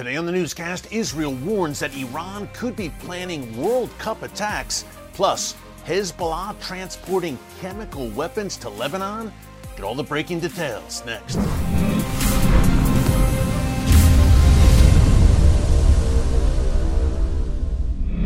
[0.00, 4.86] Today on the newscast, Israel warns that Iran could be planning World Cup attacks.
[5.12, 9.30] Plus, Hezbollah transporting chemical weapons to Lebanon?
[9.76, 11.34] Get all the breaking details next.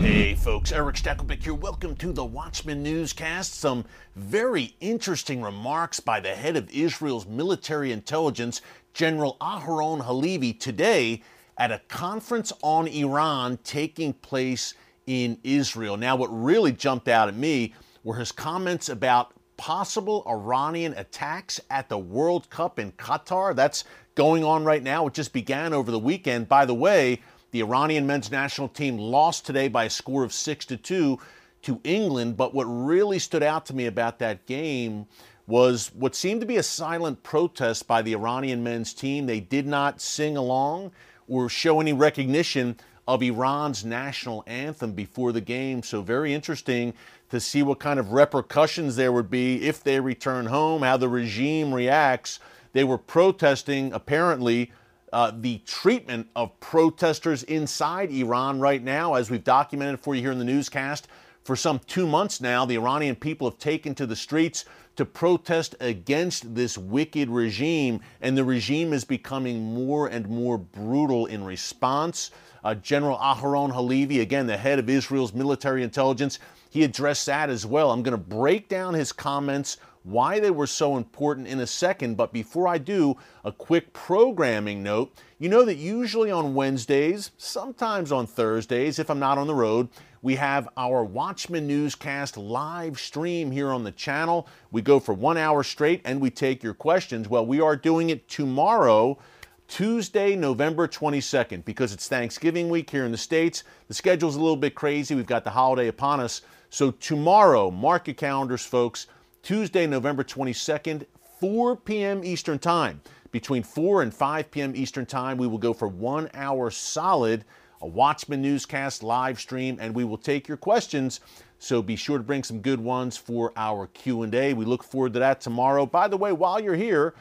[0.00, 1.54] Hey folks, Erick Stakelbeck here.
[1.54, 3.54] Welcome to the Watchman Newscast.
[3.54, 3.84] Some
[4.16, 8.60] very interesting remarks by the head of Israel's military intelligence,
[8.92, 11.22] General Aharon Haliva, today
[11.60, 14.72] at a conference on Iran taking place
[15.06, 15.98] in Israel.
[15.98, 21.90] Now, what really jumped out at me were his comments about possible Iranian attacks at
[21.90, 23.54] the World Cup in Qatar.
[23.54, 23.84] That's
[24.14, 25.06] going on right now.
[25.06, 26.48] It just began over the weekend.
[26.48, 27.20] By the way,
[27.50, 31.18] the Iranian men's national team lost today by a score of 6 to 2
[31.62, 35.06] to England, but what really stood out to me about that game
[35.46, 39.26] was what seemed to be a silent protest by the Iranian men's team.
[39.26, 40.92] They did not sing along
[41.30, 42.76] or show any recognition
[43.08, 45.82] of Iran's national anthem before the game.
[45.82, 46.92] So, very interesting
[47.30, 51.08] to see what kind of repercussions there would be if they return home, how the
[51.08, 52.40] regime reacts.
[52.72, 54.72] They were protesting, apparently,
[55.12, 60.32] uh, the treatment of protesters inside Iran right now, as we've documented for you here
[60.32, 61.08] in the newscast.
[61.44, 64.64] For some two months now, the Iranian people have taken to the streets
[64.96, 71.26] to protest against this wicked regime, and the regime is becoming more and more brutal
[71.26, 72.30] in response.
[72.62, 76.38] Uh, General Aharon Haliva, again, the head of Israel's military intelligence,
[76.68, 77.90] he addressed that as well.
[77.90, 82.16] I'm going to break down his comments why they were so important in a second.
[82.16, 85.12] But before I do, a quick programming note.
[85.38, 89.88] You know that usually on Wednesdays, sometimes on Thursdays, if I'm not on the road,
[90.22, 94.46] we have our Watchman Newscast live stream here on the channel.
[94.70, 97.28] We go for one hour straight and we take your questions.
[97.28, 99.18] Well, we are doing it tomorrow.
[99.66, 103.62] Tuesday, November 22nd, because it's Thanksgiving week here in the States.
[103.86, 105.14] The schedule's a little bit crazy.
[105.14, 106.42] We've got the holiday upon us.
[106.70, 109.06] So, tomorrow, mark your calendars, folks.
[109.42, 111.06] Tuesday, November 22nd,
[111.40, 112.22] 4 p.m.
[112.22, 113.00] Eastern Time.
[113.32, 114.76] Between 4 and 5 p.m.
[114.76, 117.44] Eastern Time, we will go for one hour solid,
[117.80, 121.20] a Watchman newscast live stream, and we will take your questions.
[121.58, 124.52] So be sure to bring some good ones for our Q&A.
[124.52, 125.86] We look forward to that tomorrow.
[125.86, 127.14] By the way, while you're here,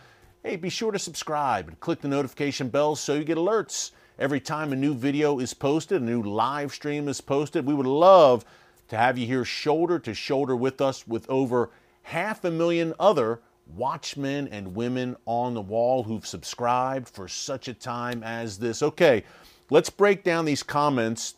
[0.43, 4.41] hey, be sure to subscribe and click the notification bell so you get alerts every
[4.41, 7.65] time a new video is posted, a new live stream is posted.
[7.65, 8.43] We would love
[8.89, 11.69] to have you here shoulder to shoulder with us with over
[12.09, 13.39] half a million other
[13.75, 18.81] watchmen and women on the wall who've subscribed for such a time as this.
[18.81, 19.23] Okay,
[19.69, 21.35] let's break down these comments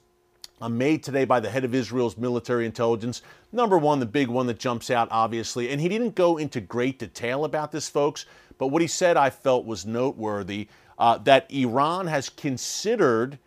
[0.61, 3.21] uh, made today by the head of Israel's military intelligence.
[3.51, 6.99] Number one, the big one that jumps out, obviously, and he didn't go into great
[6.99, 8.25] detail about this, folks,
[8.57, 13.39] but what he said I felt was noteworthy uh, that Iran has considered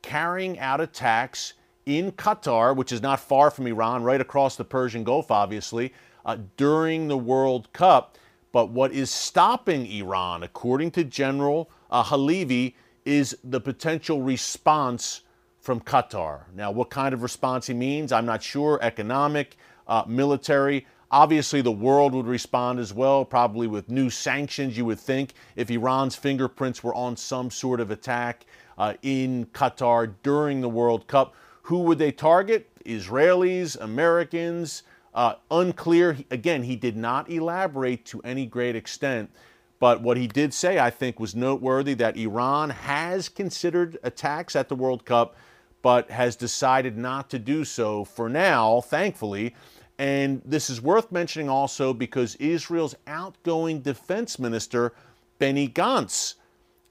[0.00, 1.52] carrying out attacks
[1.84, 5.92] in Qatar, which is not far from Iran, right across the Persian Gulf, obviously
[6.24, 8.16] uh, during the World Cup.
[8.52, 15.22] But what is stopping Iran, according to General uh, Haliva, is the potential response
[15.60, 16.42] from Qatar.
[16.54, 18.78] Now, what kind of response he means, I'm not sure.
[18.82, 20.86] Economic, uh, military.
[21.10, 25.70] Obviously, the world would respond as well, probably with new sanctions, you would think, if
[25.70, 28.46] Iran's fingerprints were on some sort of attack
[28.78, 31.34] uh, in Qatar during the World Cup.
[31.62, 32.68] Who would they target?
[32.84, 34.82] Israelis, Americans,
[35.14, 36.18] uh, unclear.
[36.30, 39.30] Again, he did not elaborate to any great extent.
[39.78, 44.68] But what he did say, I think, was noteworthy that Iran has considered attacks at
[44.68, 45.36] the World Cup,
[45.80, 49.54] but has decided not to do so for now, thankfully.
[49.98, 54.92] And this is worth mentioning also because Israel's outgoing defense minister,
[55.38, 56.34] Benny Gantz,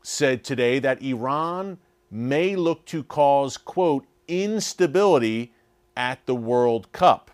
[0.02, 1.78] said today that Iran
[2.09, 5.53] may look to cause, quote, instability
[5.96, 7.29] at the World Cup.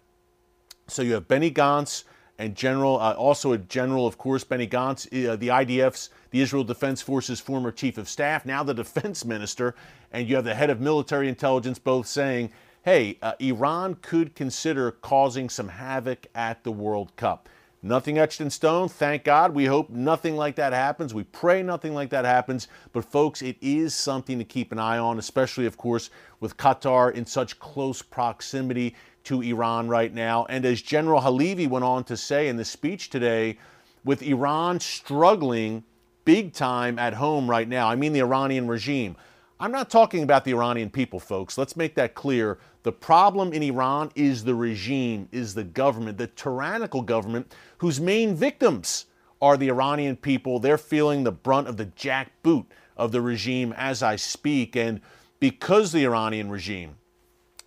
[0.87, 2.03] So you have Benny Gantz
[2.37, 6.63] and General, uh, also a general, of course, Benny Gantz, uh, the IDF's, the Israel
[6.63, 9.73] Defense Forces former chief of staff, now the defense minister,
[10.11, 12.51] and you have the head of military intelligence both saying,
[12.83, 17.49] hey, uh, Iran could consider causing some havoc at the World Cup.
[17.81, 19.53] Nothing etched in stone, thank God.
[19.53, 21.13] We hope nothing like that happens.
[21.13, 22.67] We pray nothing like that happens.
[22.93, 27.13] But, folks, it is something to keep an eye on, especially, of course, with Qatar
[27.13, 28.95] in such close proximity
[29.25, 30.45] to Iran right now.
[30.45, 33.57] And as General Haliva went on to say in the speech today,
[34.03, 35.83] with Iran struggling
[36.23, 39.15] big time at home right now, I mean the Iranian regime.
[39.59, 41.57] I'm not talking about the Iranian people, folks.
[41.57, 42.57] Let's make that clear.
[42.83, 48.35] The problem in Iran is the regime, is the government, the tyrannical government whose main
[48.35, 49.05] victims
[49.41, 50.59] are the Iranian people.
[50.59, 52.65] They're feeling the brunt of the jackboot
[52.97, 54.75] of the regime as I speak.
[54.75, 55.01] And
[55.39, 56.95] because the Iranian regime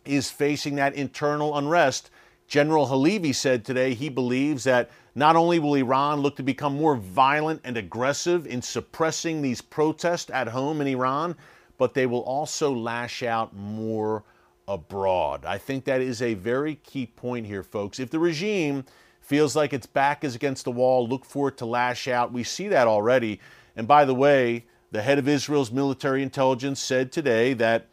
[0.08, 2.10] is facing that internal unrest,
[2.48, 6.96] General Haliva said today he believes that not only will Iran look to become more
[6.96, 11.36] violent and aggressive in suppressing these protests at home in Iran,
[11.76, 14.24] but they will also lash out more
[14.66, 15.44] abroad.
[15.44, 17.98] I think that is a very key point here, folks.
[17.98, 18.84] If the regime
[19.20, 22.32] feels like its back is against the wall, look for it to lash out.
[22.32, 23.40] We see that already.
[23.76, 27.88] And by the way, the head of Israel's military intelligence said today that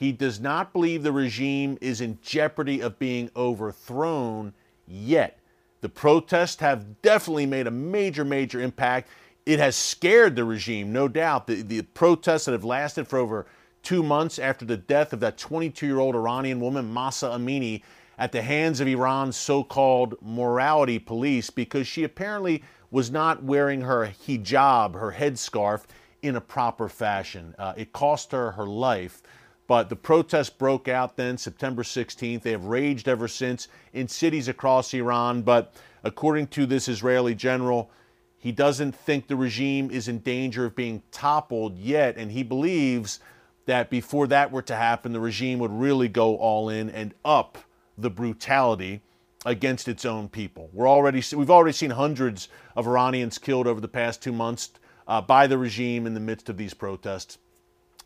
[0.00, 4.54] he does not believe the regime is in jeopardy of being overthrown
[4.88, 5.38] yet.
[5.82, 9.10] The protests have definitely made a major, major impact.
[9.44, 11.46] It has scared the regime, no doubt.
[11.46, 13.44] The, the protests that have lasted for over
[13.82, 17.82] two months after the death of that 22 year old Iranian woman, Mahsa Amini,
[18.16, 23.82] at the hands of Iran's so called morality police because she apparently was not wearing
[23.82, 25.84] her hijab, her headscarf,
[26.22, 27.54] in a proper fashion.
[27.58, 29.22] Uh, it cost her her life.
[29.70, 32.42] But the protests broke out then, September 16th.
[32.42, 35.42] They have raged ever since in cities across Iran.
[35.42, 35.72] But
[36.02, 37.88] according to this Israeli general,
[38.36, 42.16] he doesn't think the regime is in danger of being toppled yet.
[42.16, 43.20] And he believes
[43.66, 47.56] that before that were to happen, the regime would really go all in and up
[47.96, 49.02] the brutality
[49.46, 50.68] against its own people.
[50.72, 54.72] We're already we've already seen hundreds of Iranians killed over the past two months
[55.06, 57.38] uh, by the regime in the midst of these protests.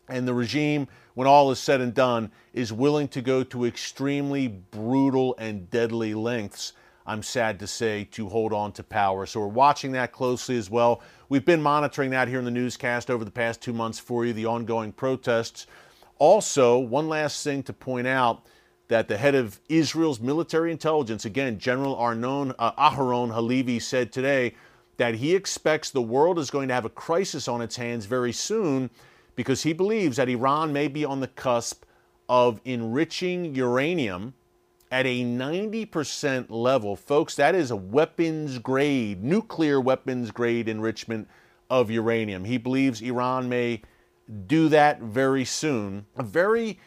[0.08, 4.48] And the regime, when all is said and done, is willing to go to extremely
[4.48, 6.74] brutal and deadly lengths,
[7.06, 9.26] I'm sad to say, to hold on to power.
[9.26, 11.02] So we're watching that closely as well.
[11.28, 14.32] We've been monitoring that here in the newscast over the past two months for you,
[14.32, 15.66] the ongoing protests.
[16.18, 18.46] Also, one last thing to point out
[18.88, 24.54] that the head of Israel's military intelligence, again, General Arnon uh, Aharon Haliva, said today
[24.98, 28.32] that he expects the world is going to have a crisis on its hands very
[28.32, 28.90] soon
[29.36, 31.84] because he believes that Iran may be on the cusp
[32.28, 34.34] of enriching uranium
[34.90, 36.94] at a 90% level.
[36.94, 41.28] Folks, that is a weapons grade, nuclear weapons grade enrichment
[41.68, 42.44] of uranium.
[42.44, 43.82] He believes Iran may
[44.46, 46.06] do that very soon.
[46.16, 46.78] A very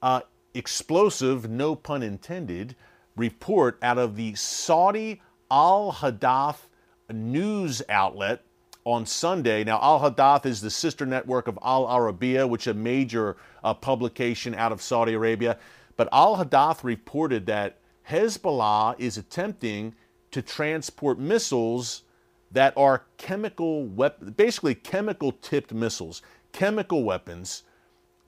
[0.00, 0.20] uh,
[0.54, 2.76] explosive, no pun intended,
[3.16, 5.20] report out of the Saudi
[5.50, 6.68] Al Hadath
[7.10, 8.45] news outlet
[8.86, 9.64] on Sunday.
[9.64, 13.74] Now, Al Hadath is the sister network of Al Arabiya, which is a major uh,
[13.74, 15.58] publication out of Saudi Arabia.
[15.96, 17.78] But Al Hadath reported that
[18.08, 19.96] Hezbollah is attempting
[20.30, 22.04] to transport missiles
[22.52, 23.86] that are chemical
[24.36, 26.22] basically chemical tipped missiles,
[26.52, 27.64] chemical weapons,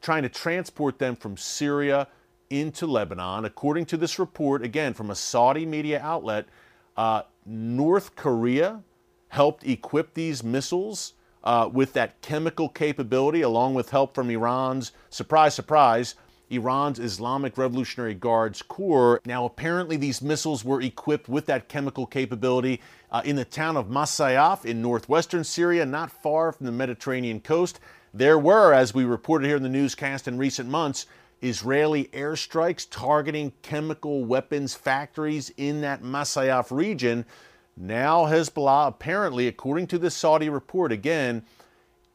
[0.02, 2.08] trying to transport them from Syria
[2.50, 3.44] into Lebanon.
[3.44, 6.46] According to this report, again from a Saudi media outlet,
[6.96, 8.82] uh, North Korea
[9.28, 11.14] helped equip these missiles
[11.44, 16.14] uh, with that chemical capability, along with help from Iran's, surprise, surprise,
[16.50, 19.20] Iran's Islamic Revolutionary Guards Corps.
[19.26, 22.80] Now, apparently, these missiles were equipped with that chemical capability
[23.10, 27.80] uh, in the town of Masyaf in northwestern Syria, not far from the Mediterranean coast.
[28.14, 31.06] There were, as we reported here in the newscast in recent months,
[31.42, 37.26] Israeli airstrikes targeting chemical weapons factories in that Masyaf region.
[37.80, 41.44] Now, Hezbollah, apparently, according to the Saudi report, again,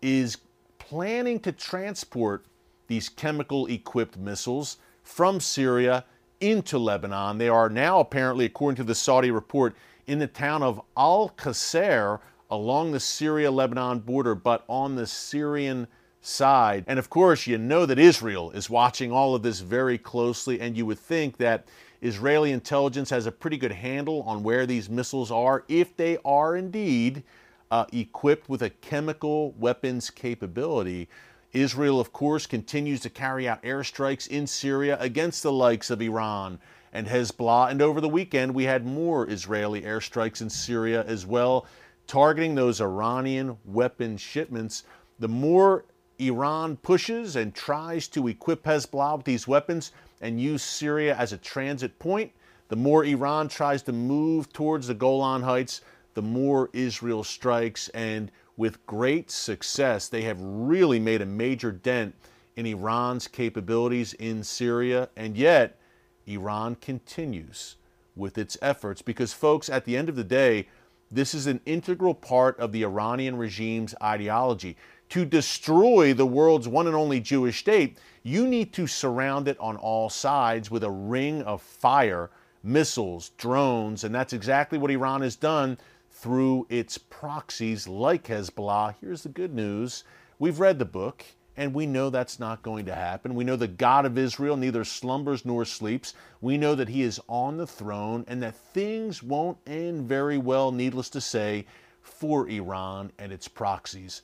[0.02, 0.38] is
[0.78, 2.46] planning to transport
[2.88, 6.04] these chemical equipped missiles from Syria
[6.42, 7.38] into Lebanon.
[7.38, 9.74] They are now, apparently, according to the Saudi report,
[10.06, 12.20] in the town of Al Qasr
[12.52, 15.88] along the Syria Lebanon border, but on the Syrian
[16.24, 16.86] side.
[16.88, 20.76] And of course, you know that Israel is watching all of this very closely, and
[20.76, 21.68] you would think that
[22.02, 26.56] Israeli intelligence has a pretty good handle on where these missiles are, if they are
[26.56, 27.24] indeed
[27.72, 31.08] uh, equipped with a chemical weapons capability.
[31.52, 36.60] Israel, of course, continues to carry out airstrikes in Syria against the likes of Iran
[36.94, 37.70] and Hezbollah.
[37.70, 41.68] And over the weekend, we had more Israeli airstrikes in Syria as well,
[42.08, 44.84] targeting those Iranian weapon shipments.
[45.20, 45.86] The more
[46.20, 49.92] Iran pushes and tries to equip Hezbollah with these weapons
[50.22, 52.32] and use Syria as a transit point,
[52.70, 55.82] the more Iran tries to move towards the Golan Heights,
[56.14, 57.90] the more Israel strikes.
[57.90, 62.16] And with great success, they have really made a major dent
[62.56, 65.10] in Iran's capabilities in Syria.
[65.16, 65.78] And yet,
[66.26, 67.76] Iran continues
[68.16, 70.68] with its efforts because, folks, at the end of the day,
[71.12, 74.78] this is an integral part of the Iranian regime's ideology
[75.10, 79.76] to destroy the world's one and only Jewish state, you need to surround it on
[79.78, 82.30] all sides with a ring of fire,
[82.64, 85.78] missiles, drones, and that's exactly what Iran has done
[86.10, 88.96] through its proxies like Hezbollah.
[89.02, 90.04] Here's the good news
[90.40, 91.24] We've read the book,
[91.56, 93.36] and we know that's not going to happen.
[93.36, 96.16] We know the God of Israel neither slumbers nor sleeps.
[96.42, 100.72] We know that He is on the throne and that things won't end very well,
[100.72, 101.66] needless to say,
[102.02, 104.22] for Iran and its proxies.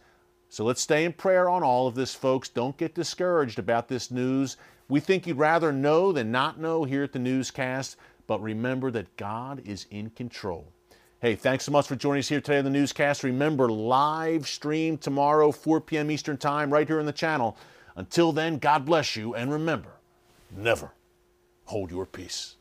[0.49, 2.49] So let's stay in prayer on all of this, folks.
[2.49, 4.57] Don't get discouraged about this news.
[4.87, 9.15] We think you'd rather know than not know here at the newscast, but remember that
[9.15, 10.73] God is in control.
[11.21, 13.23] Hey, thanks so much for joining us here today on the newscast.
[13.23, 16.09] Remember, live stream tomorrow, 4 p.m.
[16.09, 17.55] Eastern Time, right here on the channel.
[17.95, 19.89] Until then, God bless you, and remember,
[20.49, 20.93] never
[21.65, 22.55] hold your peace.